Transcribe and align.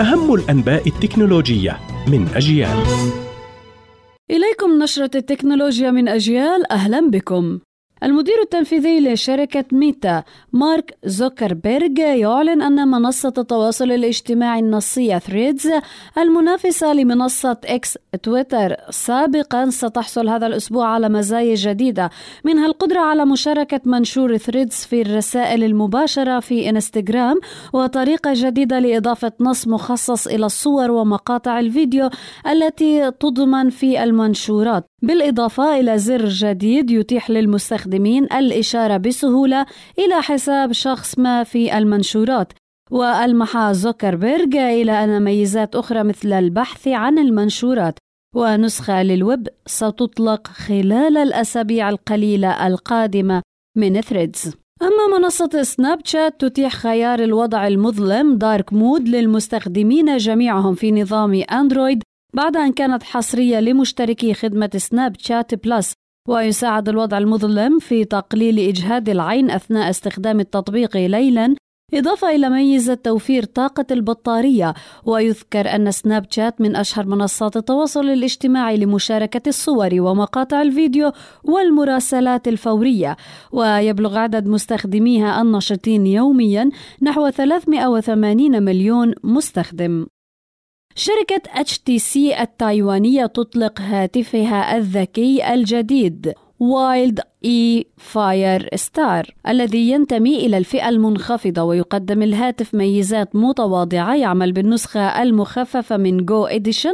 أهم 0.00 0.34
الأنباء 0.34 0.88
التكنولوجية 0.88 1.80
من 2.08 2.28
أجيال. 2.34 2.76
إليكم 4.30 4.82
نشرة 4.82 5.10
التكنولوجيا 5.14 5.90
من 5.90 6.08
أجيال 6.08 6.72
أهلا 6.72 7.10
بكم. 7.10 7.58
المدير 8.02 8.40
التنفيذي 8.42 9.00
لشركة 9.00 9.64
ميتا 9.72 10.22
مارك 10.52 10.96
زوكربيرج 11.04 11.98
يعلن 11.98 12.62
أن 12.62 12.88
منصة 12.88 13.32
التواصل 13.38 13.92
الاجتماعي 13.92 14.60
النصية 14.60 15.18
ثريدز 15.18 15.70
المنافسة 16.18 16.92
لمنصة 16.92 17.56
إكس 17.64 17.98
تويتر 18.22 18.76
سابقا 18.90 19.70
ستحصل 19.70 20.28
هذا 20.28 20.46
الأسبوع 20.46 20.88
على 20.88 21.08
مزايا 21.08 21.54
جديدة 21.54 22.10
منها 22.44 22.66
القدرة 22.66 23.00
على 23.00 23.24
مشاركة 23.24 23.80
منشور 23.84 24.36
ثريدز 24.36 24.74
في 24.74 25.02
الرسائل 25.02 25.64
المباشرة 25.64 26.40
في 26.40 26.70
إنستغرام 26.70 27.40
وطريقة 27.72 28.30
جديدة 28.34 28.78
لإضافة 28.78 29.32
نص 29.40 29.68
مخصص 29.68 30.26
إلى 30.26 30.46
الصور 30.46 30.90
ومقاطع 30.90 31.58
الفيديو 31.58 32.10
التي 32.50 33.10
تضمن 33.10 33.70
في 33.70 34.04
المنشورات 34.04 34.84
بالإضافة 35.02 35.80
إلى 35.80 35.98
زر 35.98 36.28
جديد 36.28 36.90
يتيح 36.90 37.30
للمستخدمين 37.30 37.85
الإشارة 37.94 38.96
بسهولة 38.96 39.66
إلى 39.98 40.22
حساب 40.22 40.72
شخص 40.72 41.18
ما 41.18 41.44
في 41.44 41.78
المنشورات 41.78 42.52
وألمح 42.90 43.72
زوكربيرج 43.72 44.56
إلى 44.56 45.04
أن 45.04 45.24
ميزات 45.24 45.76
أخرى 45.76 46.02
مثل 46.02 46.32
البحث 46.32 46.88
عن 46.88 47.18
المنشورات 47.18 47.98
ونسخة 48.34 49.02
للويب 49.02 49.48
ستطلق 49.66 50.46
خلال 50.46 51.16
الأسابيع 51.16 51.88
القليلة 51.88 52.66
القادمة 52.66 53.42
من 53.76 54.00
ثريدز. 54.00 54.54
أما 54.82 55.18
منصة 55.18 55.62
سناب 55.62 55.98
شات 56.04 56.40
تتيح 56.40 56.72
خيار 56.72 57.18
الوضع 57.18 57.66
المظلم 57.66 58.38
dark 58.38 58.72
mode 58.72 59.08
للمستخدمين 59.08 60.16
جميعهم 60.16 60.74
في 60.74 60.92
نظام 60.92 61.42
أندرويد 61.52 62.02
بعد 62.34 62.56
أن 62.56 62.72
كانت 62.72 63.02
حصرية 63.02 63.60
لمشتركي 63.60 64.34
خدمة 64.34 64.70
سناب 64.76 65.16
شات 65.18 65.66
بلس. 65.66 65.92
ويساعد 66.26 66.88
الوضع 66.88 67.18
المظلم 67.18 67.78
في 67.78 68.04
تقليل 68.04 68.58
إجهاد 68.58 69.08
العين 69.08 69.50
أثناء 69.50 69.90
استخدام 69.90 70.40
التطبيق 70.40 70.96
ليلاً 70.96 71.54
إضافة 71.94 72.30
إلى 72.30 72.50
ميزة 72.50 72.94
توفير 72.94 73.44
طاقة 73.44 73.86
البطارية. 73.90 74.74
ويذكر 75.04 75.74
أن 75.74 75.90
سناب 75.90 76.26
شات 76.30 76.60
من 76.60 76.76
أشهر 76.76 77.06
منصات 77.06 77.56
التواصل 77.56 78.08
الاجتماعي 78.08 78.76
لمشاركة 78.76 79.48
الصور 79.48 80.00
ومقاطع 80.00 80.62
الفيديو 80.62 81.12
والمراسلات 81.44 82.48
الفورية. 82.48 83.16
ويبلغ 83.52 84.18
عدد 84.18 84.48
مستخدميها 84.48 85.42
النشطين 85.42 86.06
يوميا 86.06 86.70
نحو 87.02 87.28
380 87.30 88.62
مليون 88.62 89.14
مستخدم. 89.24 90.06
شركة 90.98 91.42
HTC 91.62 92.40
التايوانية 92.40 93.26
تطلق 93.26 93.80
هاتفها 93.80 94.76
الذكي 94.76 95.54
الجديد 95.54 96.34
Wildfire 96.60 98.68
E 98.74 98.86
Star 98.86 99.34
الذي 99.48 99.90
ينتمي 99.90 100.46
إلى 100.46 100.58
الفئة 100.58 100.88
المنخفضة 100.88 101.62
ويقدم 101.62 102.22
الهاتف 102.22 102.74
ميزات 102.74 103.36
متواضعة 103.36 104.14
يعمل 104.14 104.52
بالنسخة 104.52 105.22
المخففة 105.22 105.96
من 105.96 106.24
Go 106.24 106.46
edition 106.46 106.92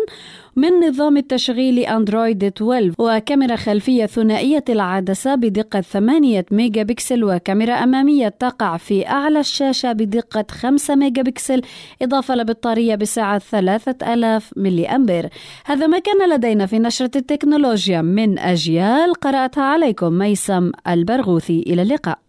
من 0.57 0.89
نظام 0.89 1.17
التشغيل 1.17 1.79
أندرويد 1.79 2.45
12 2.45 2.93
وكاميرا 2.99 3.57
خلفية 3.57 4.07
ثنائية 4.07 4.65
العدسة 4.69 5.35
بدقة 5.35 5.81
8 5.81 6.45
ميجا 6.51 6.83
بكسل 6.83 7.25
وكاميرا 7.25 7.75
أمامية 7.75 8.29
تقع 8.29 8.77
في 8.77 9.09
أعلى 9.09 9.41
الشاشة 9.41 9.93
بدقة 9.93 10.45
5 10.51 10.95
ميجا 10.95 11.23
بكسل 11.23 11.63
إضافة 12.03 12.35
لبطارية 12.35 12.95
بسعة 12.95 13.39
3000 13.39 14.53
ملي 14.57 14.89
أمبير 14.89 15.29
هذا 15.65 15.87
ما 15.87 15.99
كان 15.99 16.31
لدينا 16.31 16.67
في 16.67 16.79
نشرة 16.79 17.11
التكنولوجيا. 17.17 18.03
من 18.03 18.39
أجيال 18.39 19.15
قرأتها 19.15 19.65
عليكم. 19.65 20.13
ميسم 20.33 20.73
البرغوثي. 20.89 21.61
إلى 21.67 21.83
اللقاء. 21.83 22.22